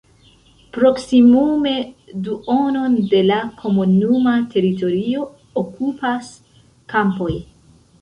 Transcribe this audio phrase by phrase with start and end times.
[0.77, 1.73] Proksimume
[2.29, 5.31] duonon de la komunuma teritorio
[5.67, 6.37] okupas
[6.97, 7.35] kampoj.